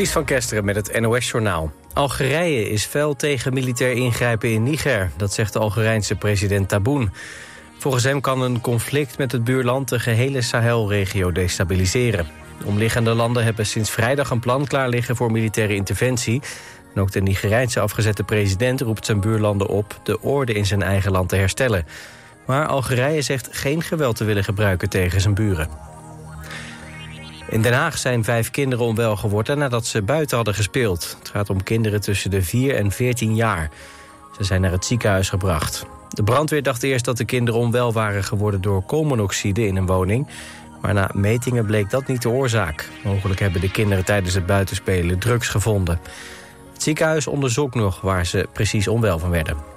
Ties 0.00 0.12
van 0.12 0.24
Kesteren 0.24 0.64
met 0.64 0.76
het 0.76 1.00
NOS-journaal. 1.00 1.72
Algerije 1.92 2.70
is 2.70 2.84
fel 2.84 3.16
tegen 3.16 3.54
militair 3.54 3.92
ingrijpen 3.92 4.50
in 4.50 4.62
Niger. 4.62 5.10
Dat 5.16 5.32
zegt 5.32 5.52
de 5.52 5.58
Algerijnse 5.58 6.14
president 6.14 6.68
Taboun. 6.68 7.12
Volgens 7.78 8.04
hem 8.04 8.20
kan 8.20 8.42
een 8.42 8.60
conflict 8.60 9.18
met 9.18 9.32
het 9.32 9.44
buurland 9.44 9.88
de 9.88 9.98
gehele 9.98 10.42
Sahelregio 10.42 11.32
destabiliseren. 11.32 12.26
De 12.58 12.66
omliggende 12.66 13.14
landen 13.14 13.44
hebben 13.44 13.66
sinds 13.66 13.90
vrijdag 13.90 14.30
een 14.30 14.40
plan 14.40 14.66
klaar 14.66 14.88
liggen 14.88 15.16
voor 15.16 15.32
militaire 15.32 15.74
interventie. 15.74 16.42
En 16.94 17.00
ook 17.00 17.12
de 17.12 17.22
Nigerijnse 17.22 17.80
afgezette 17.80 18.22
president 18.22 18.80
roept 18.80 19.06
zijn 19.06 19.20
buurlanden 19.20 19.66
op... 19.66 20.00
de 20.02 20.20
orde 20.20 20.52
in 20.52 20.66
zijn 20.66 20.82
eigen 20.82 21.12
land 21.12 21.28
te 21.28 21.36
herstellen. 21.36 21.86
Maar 22.46 22.66
Algerije 22.66 23.22
zegt 23.22 23.48
geen 23.50 23.82
geweld 23.82 24.16
te 24.16 24.24
willen 24.24 24.44
gebruiken 24.44 24.88
tegen 24.88 25.20
zijn 25.20 25.34
buren. 25.34 25.89
In 27.50 27.62
Den 27.62 27.72
Haag 27.72 27.98
zijn 27.98 28.24
vijf 28.24 28.50
kinderen 28.50 28.84
onwel 28.84 29.16
geworden 29.16 29.58
nadat 29.58 29.86
ze 29.86 30.02
buiten 30.02 30.36
hadden 30.36 30.54
gespeeld. 30.54 31.16
Het 31.18 31.28
gaat 31.28 31.50
om 31.50 31.62
kinderen 31.62 32.00
tussen 32.00 32.30
de 32.30 32.42
4 32.42 32.74
en 32.74 32.90
14 32.90 33.34
jaar. 33.34 33.70
Ze 34.36 34.44
zijn 34.44 34.60
naar 34.60 34.70
het 34.70 34.84
ziekenhuis 34.84 35.28
gebracht. 35.28 35.86
De 36.08 36.22
brandweer 36.22 36.62
dacht 36.62 36.82
eerst 36.82 37.04
dat 37.04 37.16
de 37.16 37.24
kinderen 37.24 37.60
onwel 37.60 37.92
waren 37.92 38.24
geworden 38.24 38.60
door 38.60 38.82
koolmonoxide 38.82 39.66
in 39.66 39.76
een 39.76 39.86
woning. 39.86 40.28
Maar 40.80 40.94
na 40.94 41.10
metingen 41.14 41.66
bleek 41.66 41.90
dat 41.90 42.06
niet 42.06 42.22
de 42.22 42.28
oorzaak. 42.28 42.88
Mogelijk 43.04 43.40
hebben 43.40 43.60
de 43.60 43.70
kinderen 43.70 44.04
tijdens 44.04 44.34
het 44.34 44.46
buitenspelen 44.46 45.18
drugs 45.18 45.48
gevonden. 45.48 46.00
Het 46.72 46.82
ziekenhuis 46.82 47.26
onderzoekt 47.26 47.74
nog 47.74 48.00
waar 48.00 48.26
ze 48.26 48.48
precies 48.52 48.88
onwel 48.88 49.18
van 49.18 49.30
werden. 49.30 49.69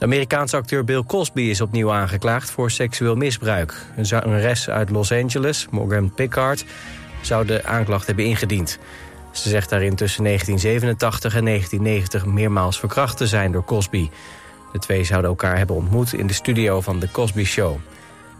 De 0.00 0.06
Amerikaanse 0.06 0.56
acteur 0.56 0.84
Bill 0.84 1.02
Cosby 1.06 1.40
is 1.40 1.60
opnieuw 1.60 1.92
aangeklaagd 1.92 2.50
voor 2.50 2.70
seksueel 2.70 3.14
misbruik. 3.14 3.74
Een 3.96 4.06
zangeres 4.06 4.68
uit 4.68 4.90
Los 4.90 5.12
Angeles, 5.12 5.66
Morgan 5.70 6.14
Pickard, 6.14 6.64
zou 7.20 7.46
de 7.46 7.64
aanklacht 7.64 8.06
hebben 8.06 8.24
ingediend. 8.24 8.78
Ze 9.32 9.48
zegt 9.48 9.70
daarin 9.70 9.94
tussen 9.94 10.24
1987 10.24 11.34
en 11.34 11.44
1990 11.44 12.26
meermaals 12.26 12.78
verkracht 12.78 13.16
te 13.16 13.26
zijn 13.26 13.52
door 13.52 13.64
Cosby. 13.64 14.10
De 14.72 14.78
twee 14.78 15.04
zouden 15.04 15.30
elkaar 15.30 15.56
hebben 15.56 15.76
ontmoet 15.76 16.12
in 16.12 16.26
de 16.26 16.32
studio 16.32 16.80
van 16.80 16.98
The 16.98 17.10
Cosby 17.10 17.44
Show. 17.44 17.76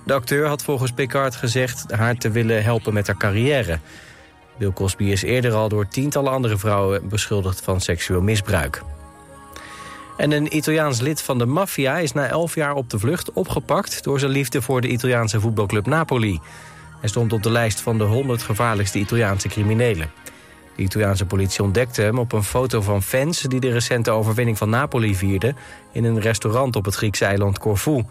De 0.05 0.13
acteur 0.13 0.47
had 0.47 0.63
volgens 0.63 0.93
Pickard 0.93 1.37
gezegd 1.37 1.85
haar 1.91 2.17
te 2.17 2.31
willen 2.31 2.63
helpen 2.63 2.95
met 2.95 3.07
haar 3.07 3.17
carrière. 3.17 3.79
Bill 4.59 4.73
Cosby 4.73 5.05
is 5.05 5.23
eerder 5.23 5.53
al 5.53 5.69
door 5.69 5.89
tientallen 5.89 6.33
andere 6.33 6.59
vrouwen 6.59 7.09
beschuldigd 7.09 7.61
van 7.61 7.81
seksueel 7.81 8.23
misbruik. 8.23 8.83
En 10.21 10.33
een 10.33 10.57
Italiaans 10.57 11.01
lid 11.01 11.23
van 11.23 11.39
de 11.39 11.47
maffia 11.47 11.99
is 11.99 12.13
na 12.13 12.27
elf 12.27 12.55
jaar 12.55 12.75
op 12.75 12.91
de 12.91 12.99
vlucht 12.99 13.33
opgepakt... 13.33 14.05
door 14.05 14.19
zijn 14.19 14.31
liefde 14.31 14.63
voor 14.63 14.81
de 14.81 14.89
Italiaanse 14.89 15.41
voetbalclub 15.41 15.87
Napoli. 15.87 16.41
Hij 17.01 17.09
stond 17.09 17.33
op 17.33 17.43
de 17.43 17.51
lijst 17.51 17.81
van 17.81 17.99
de 17.99 18.05
100 18.05 18.43
gevaarlijkste 18.43 18.99
Italiaanse 18.99 19.49
criminelen. 19.49 20.11
De 20.77 20.83
Italiaanse 20.83 21.27
politie 21.27 21.63
ontdekte 21.63 22.03
hem 22.03 22.19
op 22.19 22.33
een 22.33 22.43
foto 22.43 22.81
van 22.81 23.03
fans... 23.03 23.41
die 23.41 23.61
de 23.61 23.71
recente 23.71 24.11
overwinning 24.11 24.59
van 24.59 24.71
Napoli 24.71 25.15
vierden... 25.15 25.57
in 25.93 26.05
een 26.05 26.21
restaurant 26.21 26.77
op 26.77 26.85
het 26.85 26.95
Griekse 26.95 27.25
eiland 27.25 27.59
Corfu. 27.59 28.05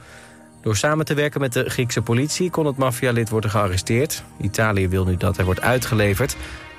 Door 0.61 0.75
samen 0.75 1.05
te 1.05 1.13
werken 1.13 1.41
met 1.41 1.53
de 1.53 1.69
Griekse 1.69 2.01
politie... 2.01 2.49
kon 2.49 2.65
het 2.65 2.77
maffialid 2.77 3.29
worden 3.29 3.49
gearresteerd. 3.49 4.23
Italië 4.41 4.87
wil 4.87 5.05
nu 5.05 5.17
dat 5.17 5.35
hij 5.35 5.45
wordt 5.45 5.61
uitgeleverd... 5.61 6.35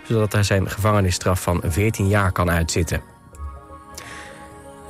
zodat 0.08 0.32
hij 0.32 0.42
zijn 0.42 0.70
gevangenisstraf 0.70 1.42
van 1.42 1.62
14 1.64 2.08
jaar 2.08 2.32
kan 2.32 2.50
uitzitten. 2.50 3.09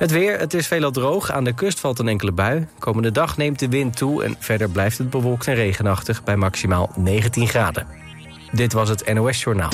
Het 0.01 0.11
weer, 0.11 0.39
het 0.39 0.53
is 0.53 0.67
veelal 0.67 0.91
droog. 0.91 1.31
Aan 1.31 1.43
de 1.43 1.53
kust 1.53 1.79
valt 1.79 1.99
een 1.99 2.07
enkele 2.07 2.31
bui. 2.31 2.67
Komende 2.79 3.11
dag 3.11 3.37
neemt 3.37 3.59
de 3.59 3.69
wind 3.69 3.97
toe 3.97 4.23
en 4.23 4.35
verder 4.39 4.69
blijft 4.69 4.97
het 4.97 5.09
bewolkt 5.09 5.47
en 5.47 5.55
regenachtig... 5.55 6.23
bij 6.23 6.35
maximaal 6.35 6.91
19 6.95 7.47
graden. 7.47 7.87
Dit 8.51 8.73
was 8.73 8.89
het 8.89 9.13
NOS 9.13 9.43
Journaal. 9.43 9.71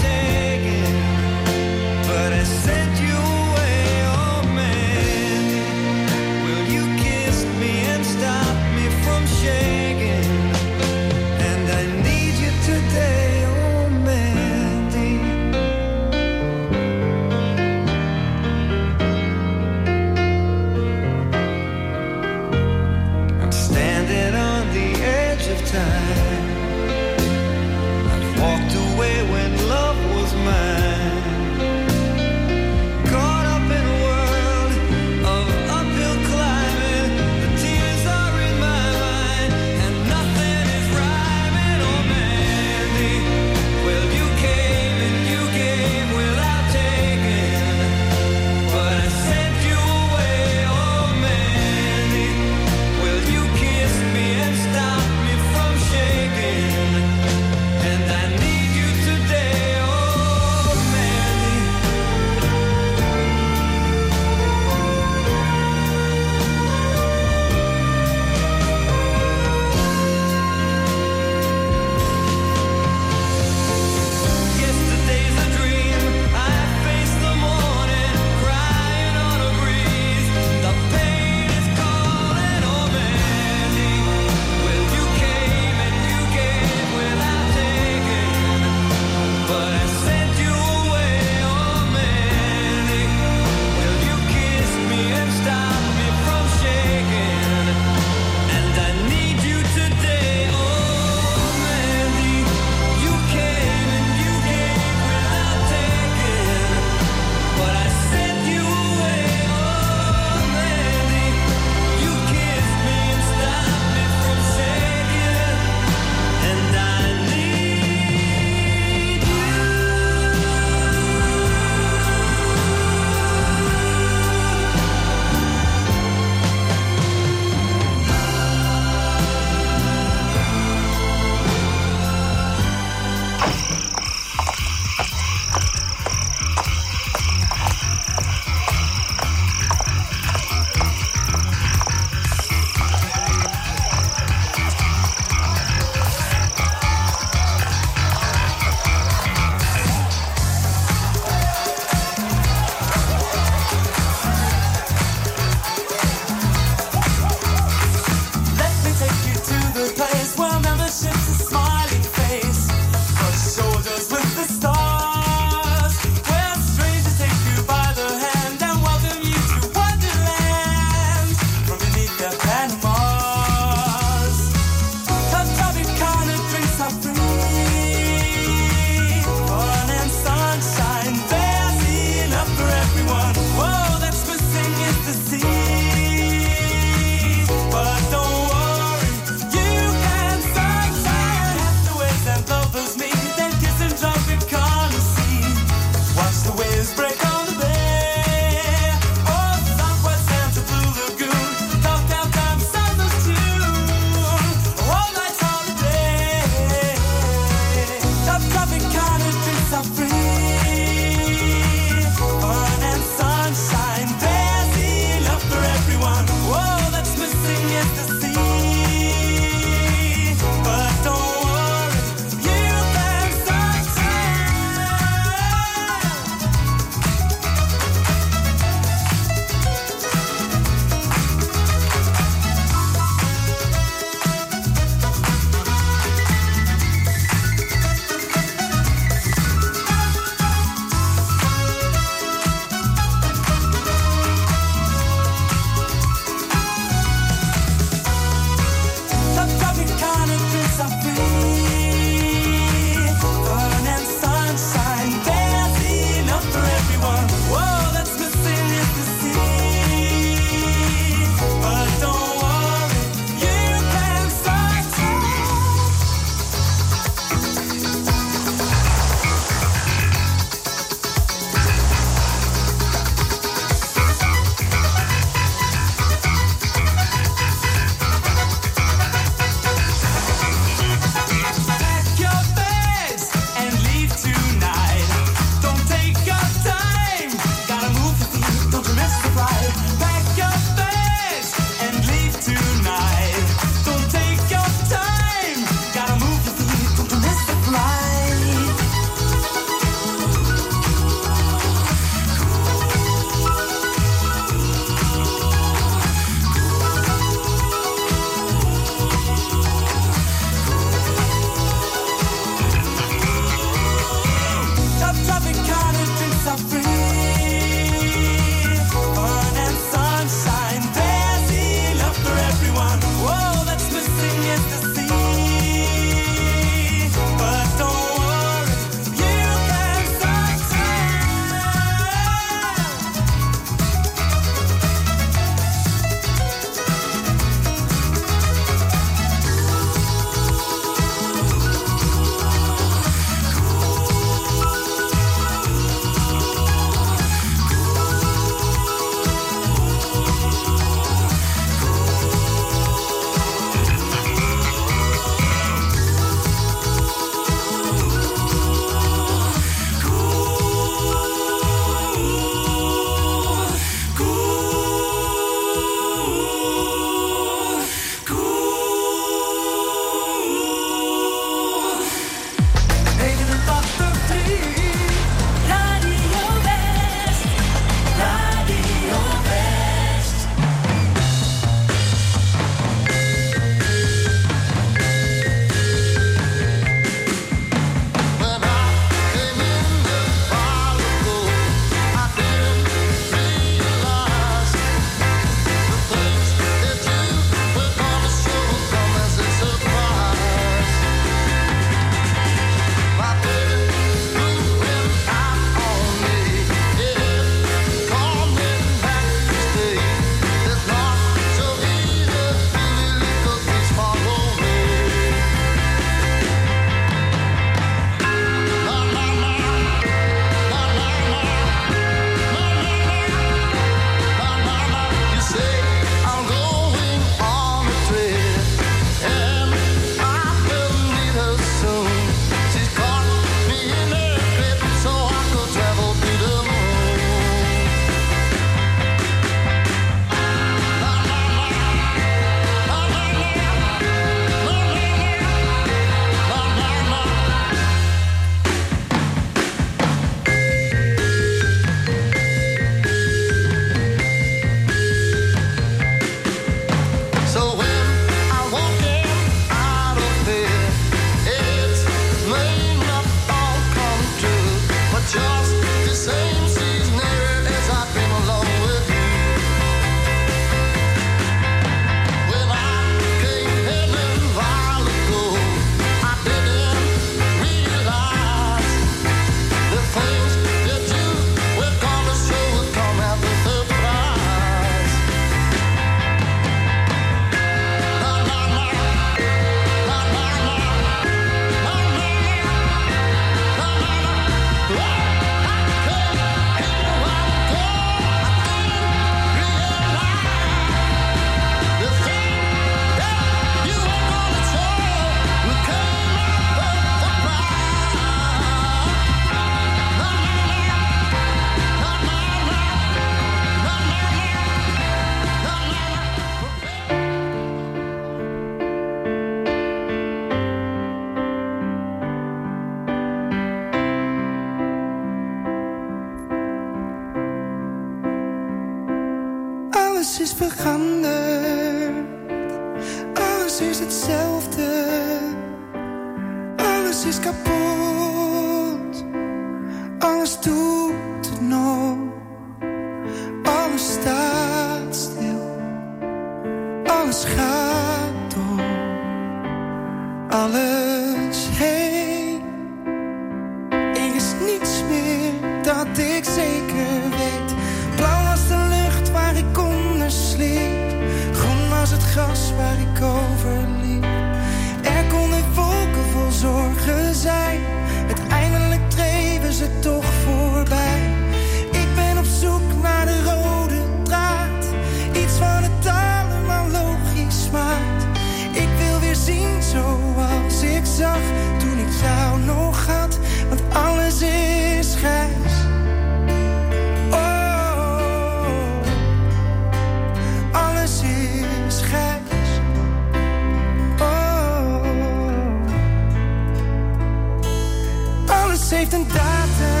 Ze 598.91 598.97
heeft 598.97 599.13
een 599.13 599.27
datum. 599.27 600.00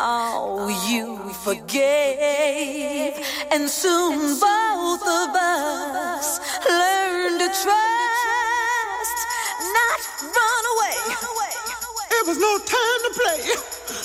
Oh, 0.00 0.68
you 0.88 1.18
forgave, 1.42 3.14
and 3.50 3.68
soon 3.68 4.38
both 4.38 5.02
of 5.02 5.34
us 5.34 6.38
learned 6.64 7.40
to 7.40 7.48
trust, 7.48 9.18
not 9.74 10.00
run 10.22 10.64
away. 10.72 10.98
It 12.12 12.26
was 12.28 12.38
no 12.38 12.58
time 12.58 13.00
to 13.06 13.10
play. 13.18 13.40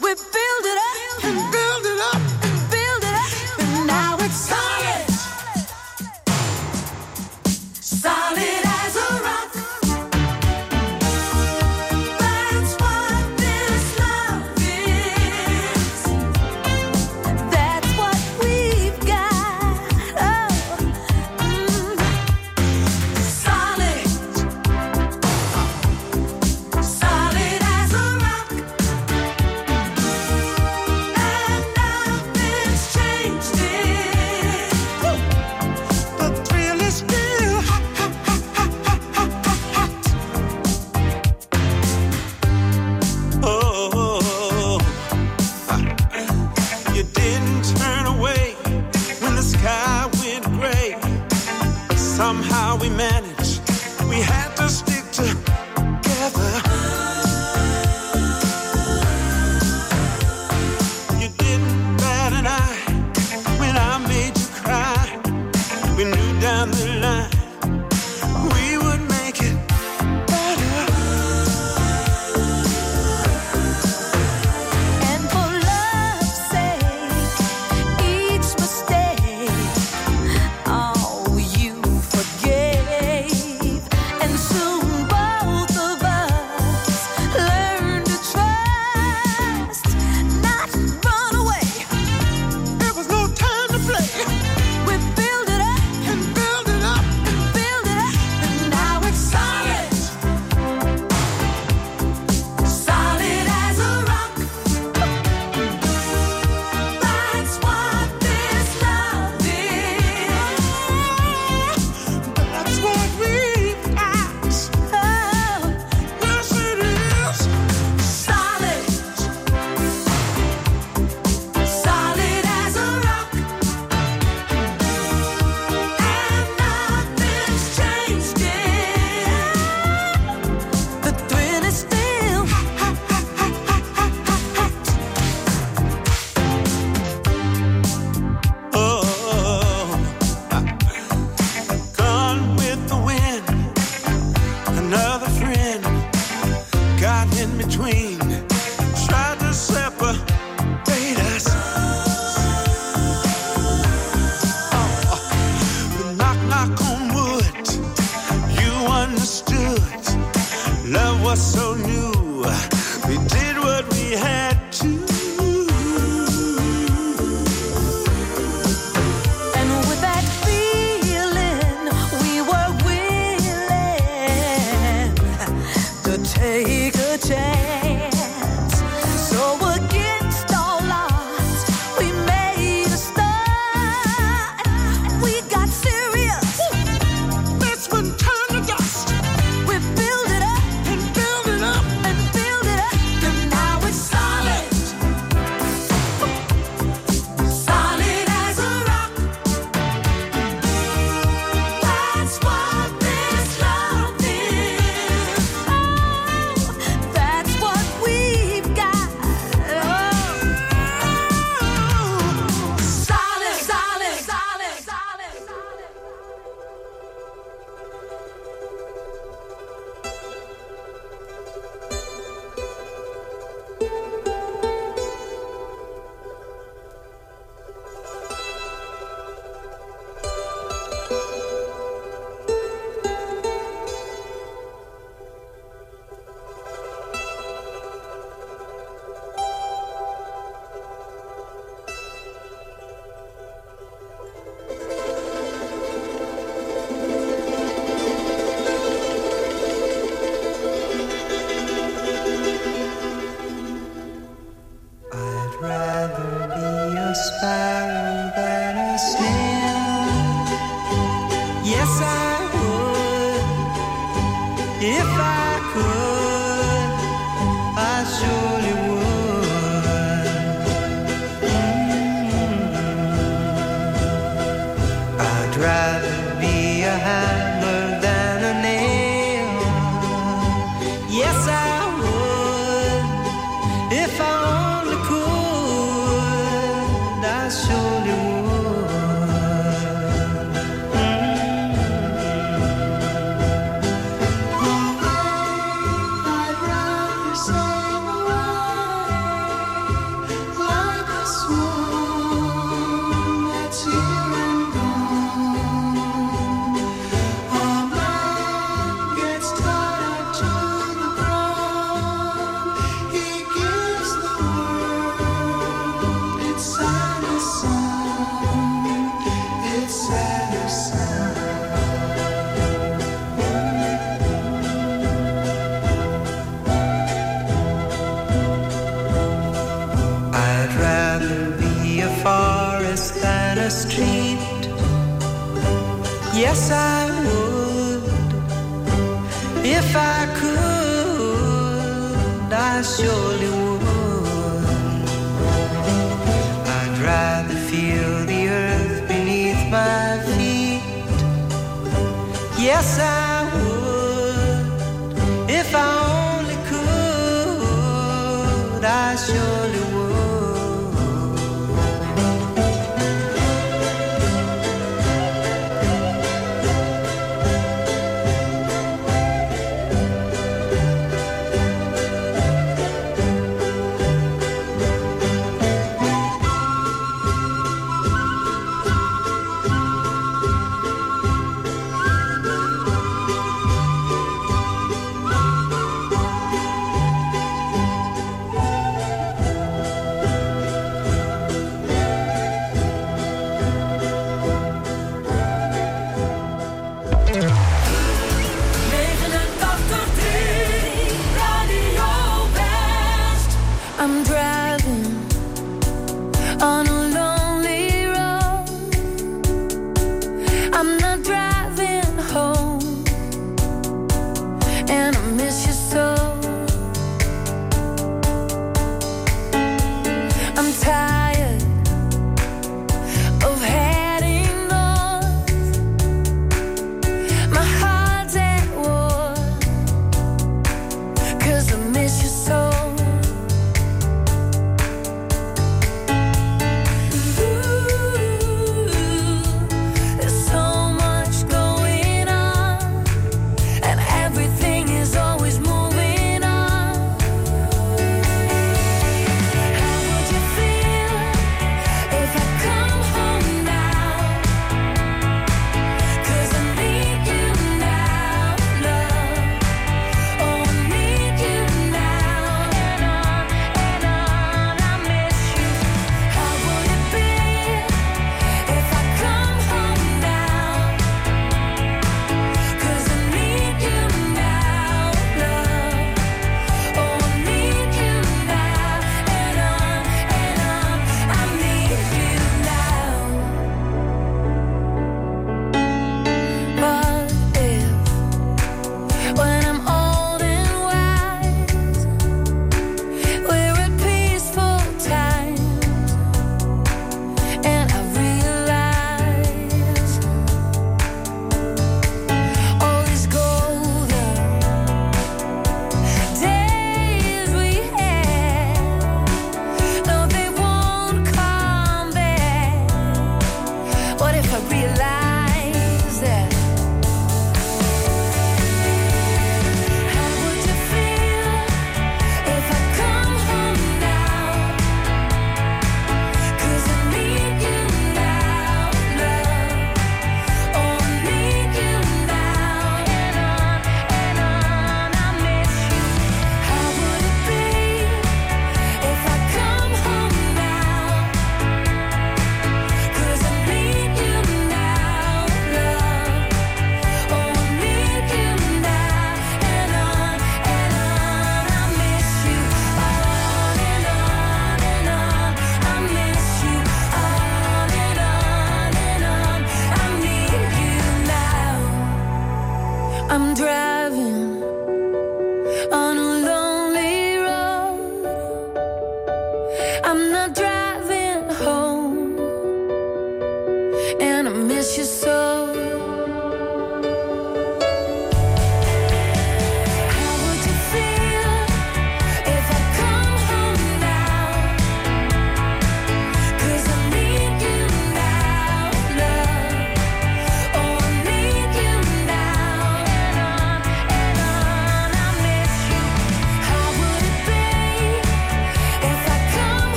We 0.00 0.14
build 0.14 0.64
it 0.72 0.78
up. 0.88 0.96
And 1.24 1.36
build 1.52 1.84
it 1.84 2.00
up. 2.00 2.22
Build 2.70 3.02
it 3.04 3.14
up, 3.14 3.32
and 3.60 3.86
now 3.86 4.16
it's 4.20 4.40
solid, 4.48 5.04
solid. 7.82 8.53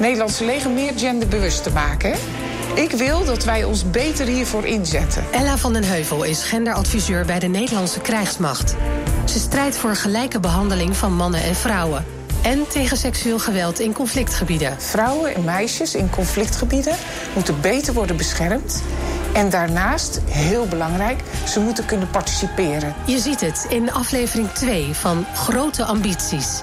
Nederlandse 0.00 0.44
leger 0.44 0.70
meer 0.70 0.92
genderbewust 0.96 1.62
te 1.62 1.70
maken. 1.70 2.14
Ik 2.74 2.90
wil 2.90 3.24
dat 3.24 3.44
wij 3.44 3.64
ons 3.64 3.90
beter 3.90 4.26
hiervoor 4.26 4.66
inzetten. 4.66 5.24
Ella 5.32 5.56
van 5.56 5.72
den 5.72 5.84
Heuvel 5.84 6.22
is 6.22 6.44
genderadviseur 6.44 7.24
bij 7.24 7.38
de 7.38 7.46
Nederlandse 7.46 8.00
krijgsmacht. 8.00 8.74
Ze 9.24 9.38
strijdt 9.38 9.76
voor 9.76 9.96
gelijke 9.96 10.40
behandeling 10.40 10.96
van 10.96 11.12
mannen 11.12 11.42
en 11.42 11.54
vrouwen. 11.54 12.04
En 12.42 12.68
tegen 12.68 12.96
seksueel 12.96 13.38
geweld 13.38 13.80
in 13.80 13.92
conflictgebieden. 13.92 14.80
Vrouwen 14.80 15.34
en 15.34 15.44
meisjes 15.44 15.94
in 15.94 16.10
conflictgebieden 16.10 16.96
moeten 17.34 17.60
beter 17.60 17.94
worden 17.94 18.16
beschermd. 18.16 18.82
En 19.32 19.50
daarnaast, 19.50 20.20
heel 20.30 20.66
belangrijk, 20.66 21.20
ze 21.46 21.60
moeten 21.60 21.86
kunnen 21.86 22.10
participeren. 22.10 22.94
Je 23.06 23.18
ziet 23.18 23.40
het 23.40 23.66
in 23.68 23.92
aflevering 23.92 24.50
2 24.50 24.94
van 24.94 25.26
Grote 25.34 25.84
Ambities. 25.84 26.62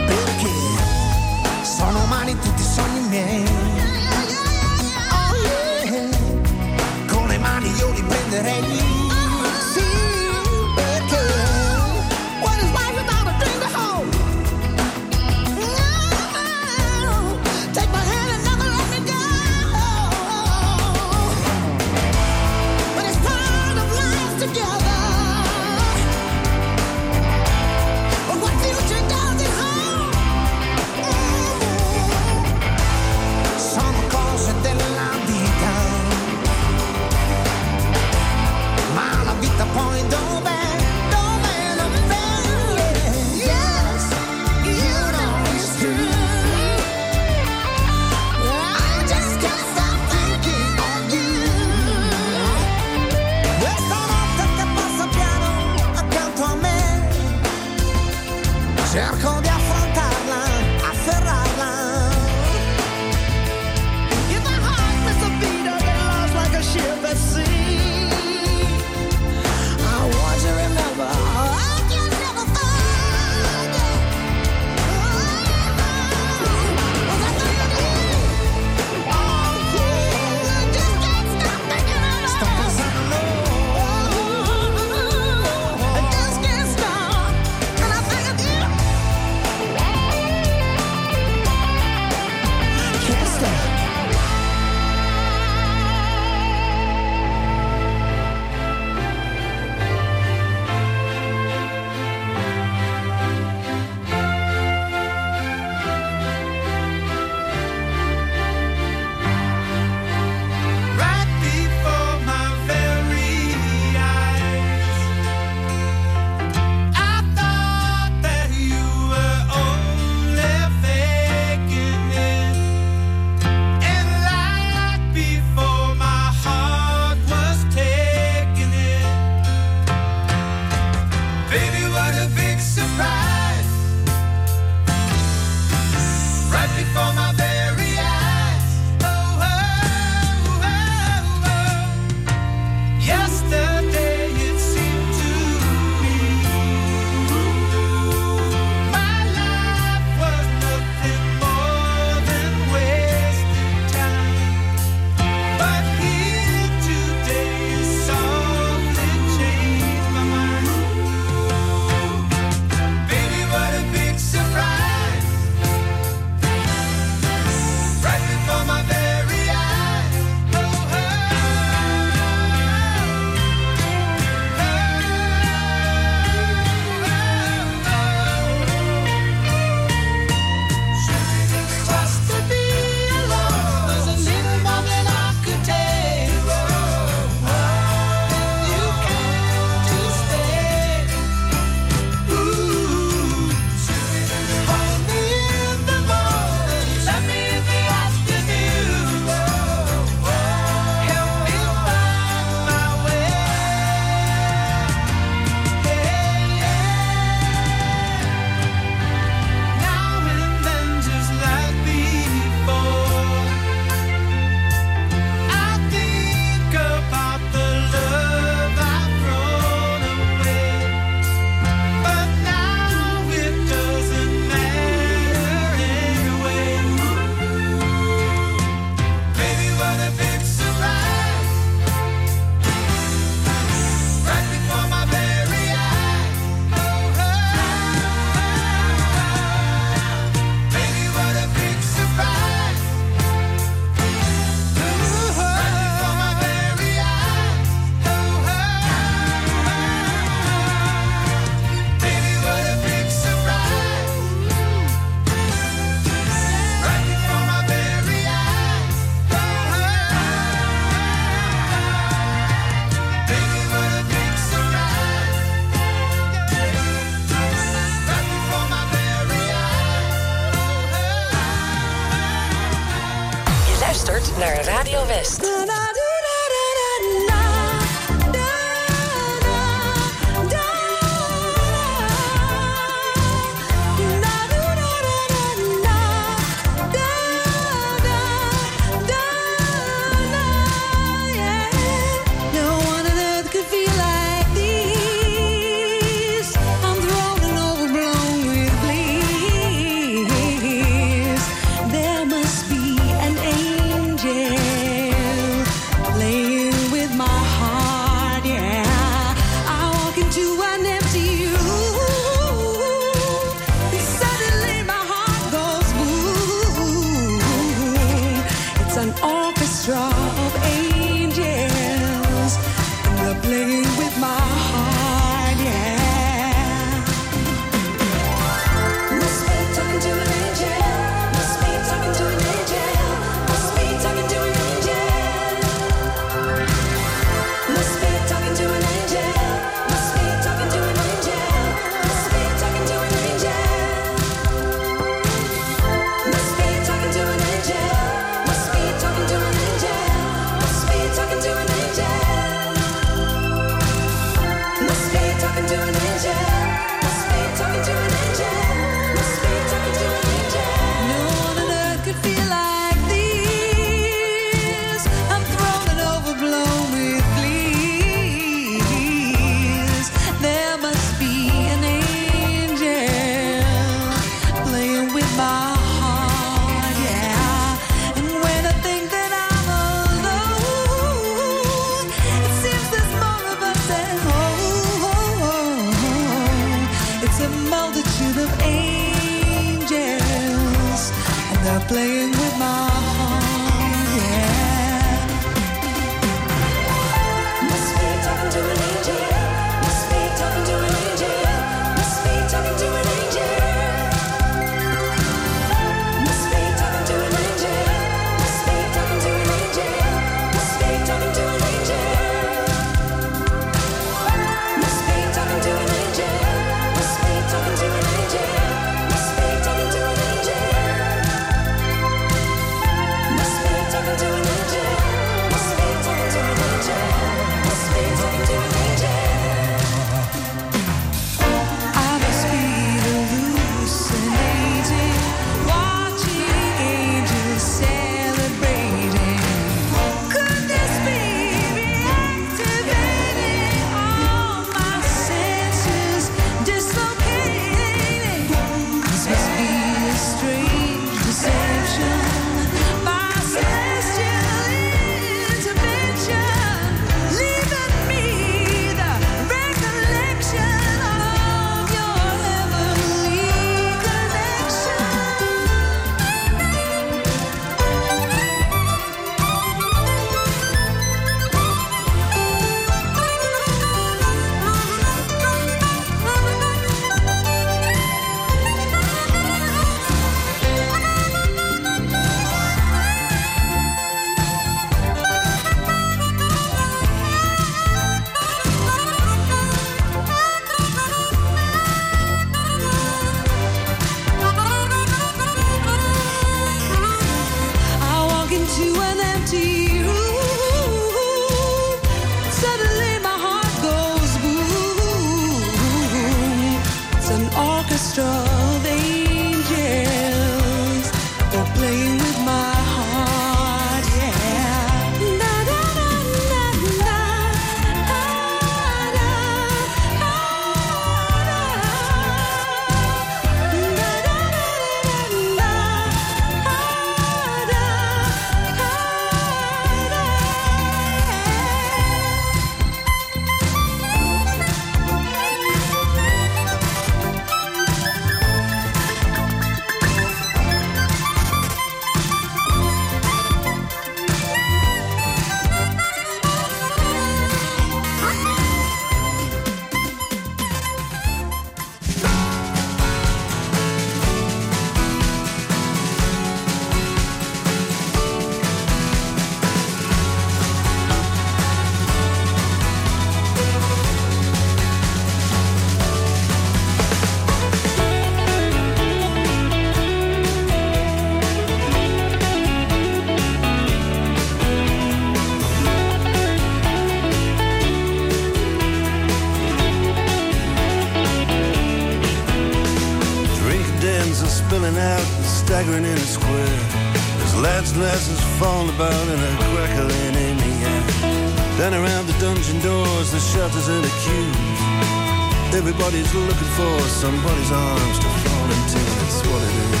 For 596.76 597.00
somebody's 597.20 597.70
arms 597.70 598.18
to 598.18 598.28
fall 598.42 598.68
into. 598.76 599.00
That's 599.20 599.40
what 599.46 599.62
it 599.68 599.74
is. 599.82 600.00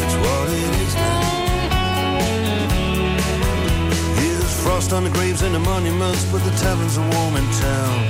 That's 0.00 0.16
what 0.24 0.46
it 0.48 0.72
is 0.84 0.94
now. 0.94 1.22
Here's 4.20 4.54
frost 4.62 4.92
on 4.92 5.04
the 5.04 5.10
graves 5.10 5.42
and 5.42 5.54
the 5.54 5.58
monuments, 5.58 6.24
but 6.32 6.42
the 6.44 6.54
taverns 6.56 6.96
are 6.96 7.08
warm 7.16 7.36
in 7.36 7.46
town. 7.60 8.08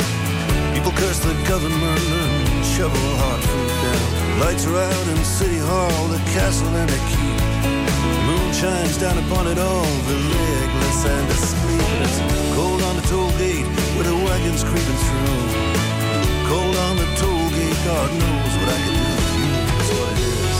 People 0.75 0.93
curse 0.93 1.19
the 1.19 1.35
government 1.49 2.01
and 2.21 2.65
shovel 2.65 3.11
hard 3.23 3.43
food 3.43 3.71
down. 3.83 4.39
Lights 4.39 4.67
are 4.67 4.79
out 4.79 5.07
in 5.09 5.19
City 5.25 5.59
Hall, 5.59 6.07
the 6.15 6.23
castle 6.31 6.69
and 6.77 6.89
the 6.89 7.01
keep. 7.11 7.39
Moon 8.29 8.53
shines 8.53 8.97
down 8.99 9.19
upon 9.19 9.49
it 9.49 9.59
all, 9.59 9.91
the 10.07 10.15
legless 10.15 11.05
and 11.07 11.29
the 11.29 11.35
sleepless. 11.35 12.15
Cold 12.55 12.83
on 12.83 12.95
the 12.95 13.03
toll 13.11 13.31
gate 13.33 13.67
where 13.97 14.05
the 14.05 14.15
wagons 14.15 14.63
creeping 14.63 14.99
through. 15.07 15.78
Cold 16.49 16.77
on 16.77 16.97
the 16.97 17.05
toll 17.21 17.51
gate, 17.51 17.81
God 17.85 18.11
knows 18.21 18.53
what 18.59 18.69
I 18.73 18.79
can 18.85 18.95
do. 18.97 19.05
That's 19.69 19.91
what 19.99 20.13
it 20.13 20.21
is. 20.25 20.57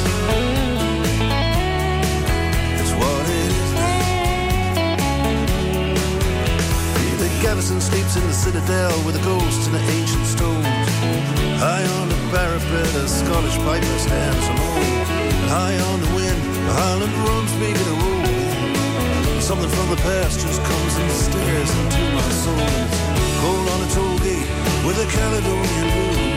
That's 2.77 2.93
what 3.01 3.25
it 3.27 3.53
is 3.53 3.71
the 7.19 7.31
garrison 7.43 7.81
sleeps 7.81 8.17
in 8.17 8.27
the 8.27 8.33
citadel 8.33 8.97
with 9.05 9.15
the 9.17 9.23
ghosts 9.25 9.67
and 9.67 9.75
the 9.75 9.85
ancient 9.97 10.27
stones. 10.27 10.67
High 11.59 11.87
on 11.99 12.09
the 12.09 12.21
parapet, 12.31 12.95
a 12.95 13.09
Scottish 13.09 13.57
piper 13.59 13.99
stands 13.99 14.47
alone. 14.47 15.07
High 15.49 15.79
on 15.91 16.01
the 16.01 16.11
wind, 16.15 16.43
the 16.67 16.73
Highland 16.81 17.15
drums 17.15 17.53
begin 17.55 17.85
to 17.85 17.95
roll. 18.05 18.38
Something 19.49 19.71
from 19.71 19.89
the 19.89 19.97
past 20.03 20.41
just 20.41 20.63
comes 20.63 20.97
and 20.97 21.11
stares 21.11 21.71
into 21.79 22.15
my 22.15 22.29
soul. 22.45 22.69
Cold 23.41 23.69
on 23.71 23.81
the 23.81 23.95
toll 23.95 24.19
gate 24.19 24.47
with 24.85 24.99
a 24.99 25.07
Caledonian 25.11 26.17
blue. 26.17 26.28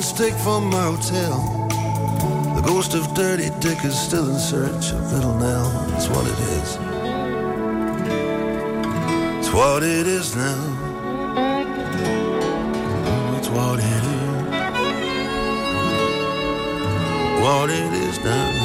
Walking 0.00 0.16
stick 0.16 0.34
from 0.34 0.70
my 0.70 0.82
hotel. 0.82 1.68
The 2.54 2.62
ghost 2.62 2.94
of 2.94 3.12
Dirty 3.14 3.50
Dick 3.60 3.84
is 3.84 3.98
still 3.98 4.28
in 4.30 4.38
search 4.38 4.92
of 4.92 5.12
Little 5.12 5.34
Nell. 5.34 5.68
That's 5.88 6.08
what 6.08 6.26
it 6.26 6.38
is. 6.38 6.76
It's 9.38 9.52
what 9.52 9.82
it 9.82 10.06
is 10.06 10.36
now. 10.36 10.76
It's 13.38 13.48
what 13.48 13.78
it 13.78 13.84
is. 13.84 14.20
What 17.42 17.70
it 17.70 17.92
is 17.92 18.18
now. 18.24 18.59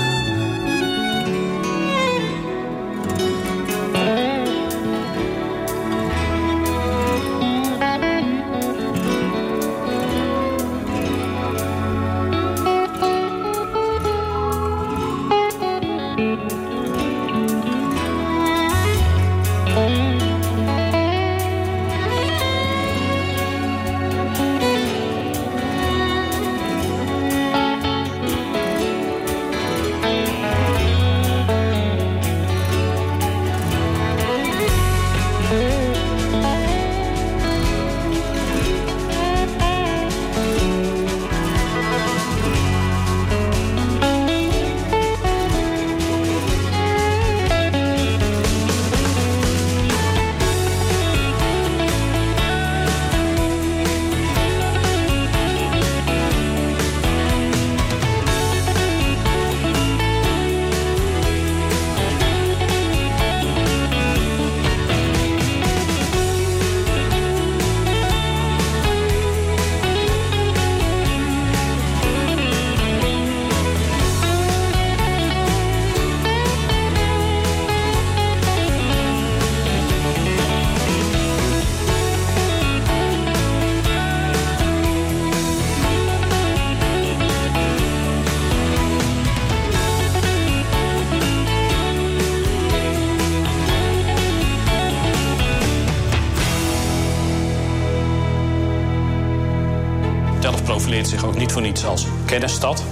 Kennisstad. 102.36 102.83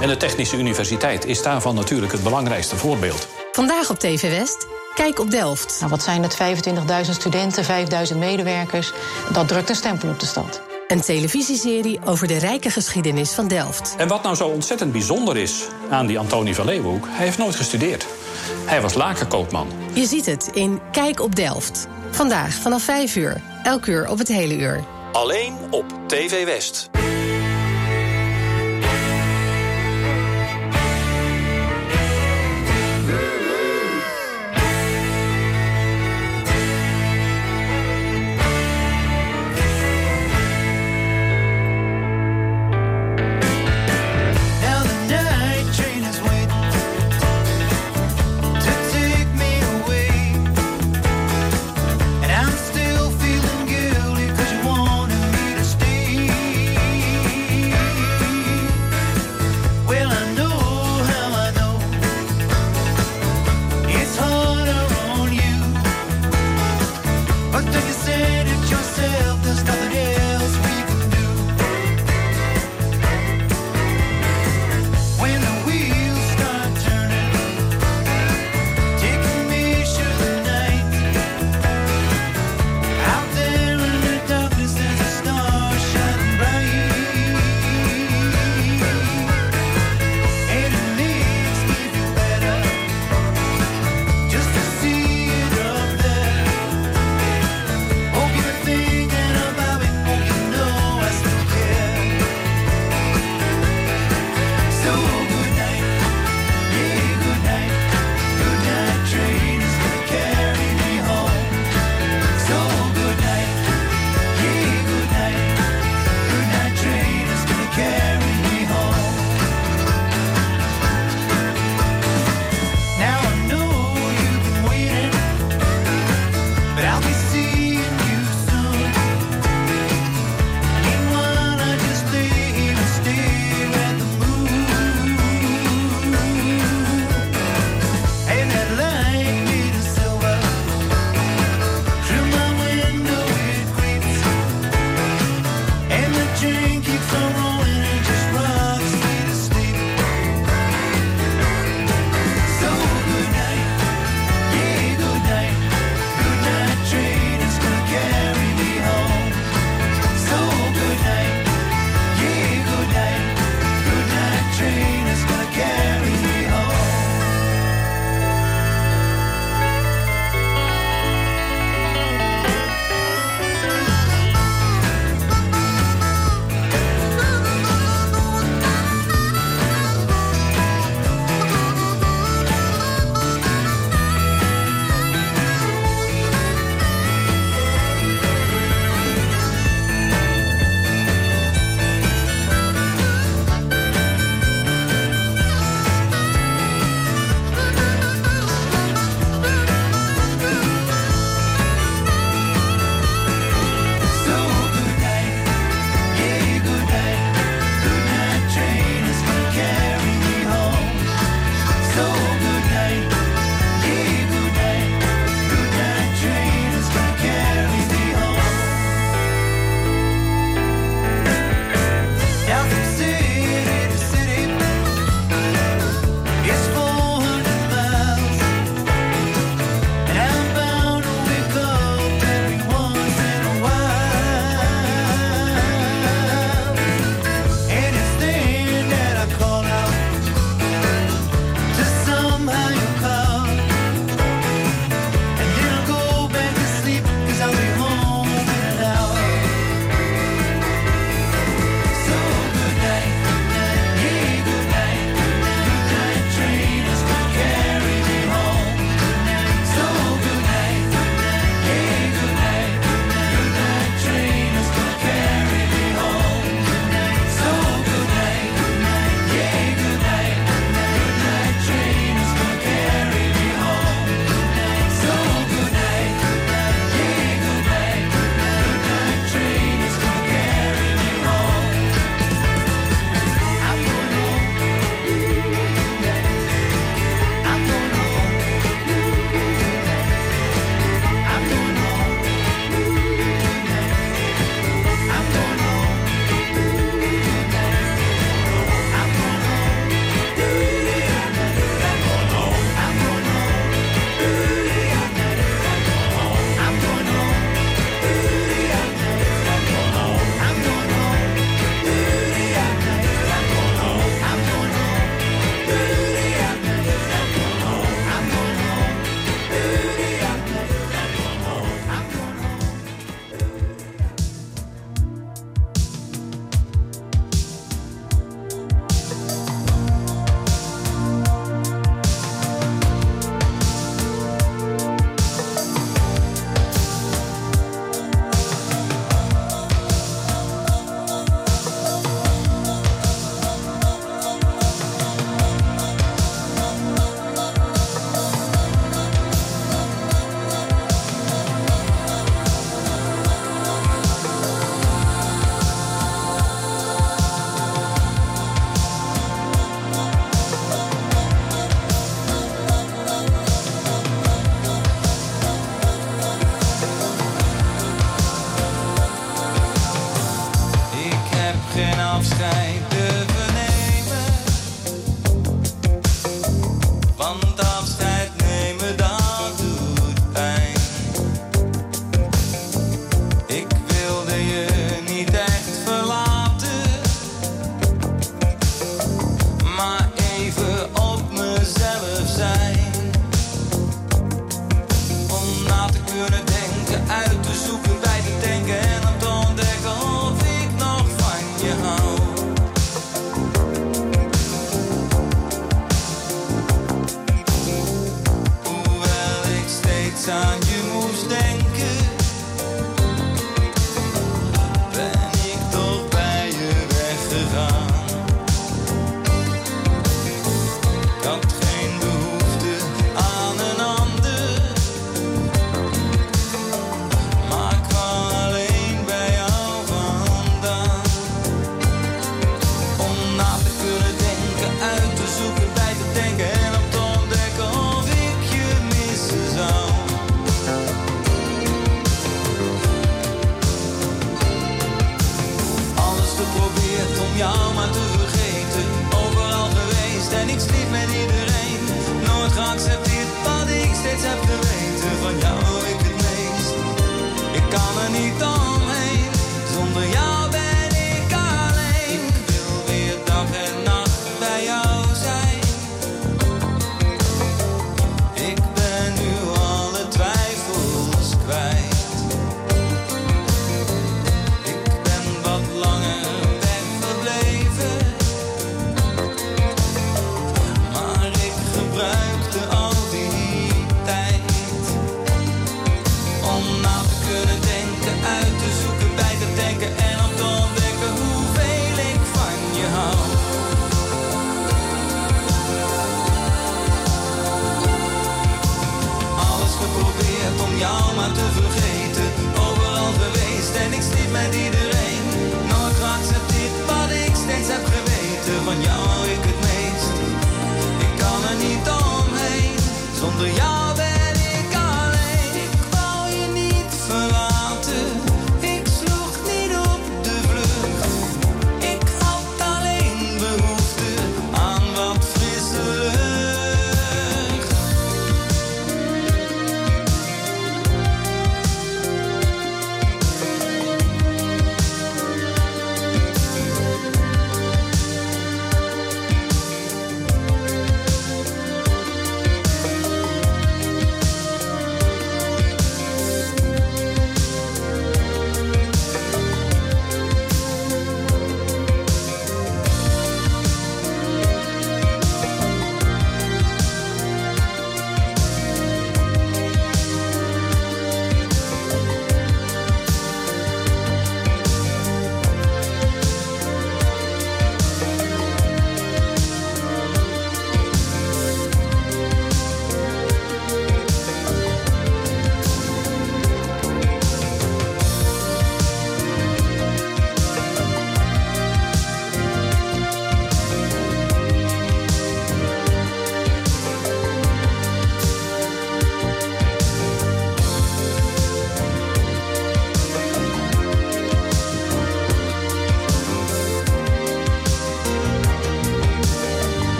En 0.00 0.08
de 0.08 0.16
Technische 0.16 0.56
Universiteit 0.56 1.24
is 1.24 1.42
daarvan 1.42 1.74
natuurlijk 1.74 2.12
het 2.12 2.22
belangrijkste 2.22 2.76
voorbeeld. 2.76 3.28
Vandaag 3.52 3.90
op 3.90 3.98
TV 3.98 4.38
West. 4.38 4.66
Kijk 4.94 5.18
op 5.18 5.30
Delft. 5.30 5.76
Nou, 5.78 5.90
wat 5.90 6.02
zijn 6.02 6.22
het? 6.22 6.38
25.000 7.06 7.10
studenten, 7.10 7.64
5.000 8.12 8.16
medewerkers. 8.16 8.92
Dat 9.32 9.48
drukt 9.48 9.68
een 9.68 9.74
stempel 9.74 10.08
op 10.08 10.20
de 10.20 10.26
stad. 10.26 10.62
Een 10.88 11.00
televisieserie 11.00 12.00
over 12.04 12.26
de 12.26 12.38
rijke 12.38 12.70
geschiedenis 12.70 13.32
van 13.32 13.48
Delft. 13.48 13.94
En 13.98 14.08
wat 14.08 14.22
nou 14.22 14.36
zo 14.36 14.48
ontzettend 14.48 14.92
bijzonder 14.92 15.36
is 15.36 15.64
aan 15.90 16.06
die 16.06 16.18
Antonie 16.18 16.54
van 16.54 16.64
Leeuwenhoek... 16.64 17.06
hij 17.08 17.24
heeft 17.24 17.38
nooit 17.38 17.56
gestudeerd. 17.56 18.06
Hij 18.64 18.80
was 18.80 18.94
lakenkoopman. 18.94 19.68
Je 19.92 20.06
ziet 20.06 20.26
het 20.26 20.50
in 20.52 20.80
Kijk 20.92 21.20
op 21.20 21.36
Delft. 21.36 21.86
Vandaag 22.10 22.52
vanaf 22.52 22.82
5 22.82 23.16
uur. 23.16 23.40
Elk 23.62 23.86
uur 23.86 24.08
op 24.08 24.18
het 24.18 24.28
hele 24.28 24.56
uur. 24.56 24.84
Alleen 25.12 25.56
op 25.70 25.84
TV 26.06 26.44
West. 26.44 26.89